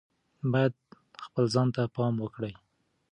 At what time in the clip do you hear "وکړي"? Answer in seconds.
2.19-2.53